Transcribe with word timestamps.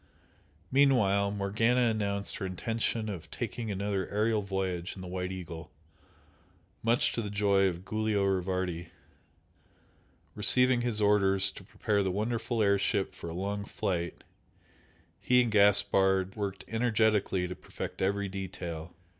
Meanwhile 0.71 1.29
Morgana 1.29 1.81
announced 1.91 2.37
her 2.37 2.45
intention 2.47 3.07
of 3.07 3.29
taking 3.29 3.69
another 3.69 4.09
aerial 4.09 4.41
voyage 4.41 4.95
in 4.95 5.01
the 5.03 5.07
"White 5.07 5.31
Eagle" 5.31 5.69
much 6.81 7.11
to 7.13 7.21
the 7.21 7.29
joy 7.29 7.67
of 7.67 7.85
Giulio 7.85 8.23
Rivardi. 8.25 8.87
Receiving 10.33 10.81
his 10.81 11.01
orders 11.01 11.51
to 11.51 11.63
prepare 11.63 12.01
the 12.01 12.09
wonderful 12.09 12.63
air 12.63 12.79
ship 12.79 13.13
for 13.13 13.29
a 13.29 13.33
long 13.35 13.63
flight, 13.63 14.23
he 15.19 15.39
and 15.43 15.51
Gaspard 15.51 16.33
worked 16.35 16.65
energetically 16.67 17.47
to 17.47 17.55
perfect 17.55 18.01
every 18.01 18.27
detail. 18.27 18.95